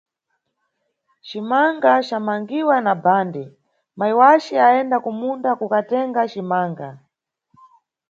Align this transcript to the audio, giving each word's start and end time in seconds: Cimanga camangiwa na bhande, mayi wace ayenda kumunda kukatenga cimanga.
Cimanga 1.27 1.93
camangiwa 2.07 2.75
na 2.85 2.93
bhande, 3.03 3.43
mayi 3.97 4.13
wace 4.21 4.55
ayenda 4.67 4.97
kumunda 5.05 5.49
kukatenga 5.59 6.21
cimanga. 6.31 6.89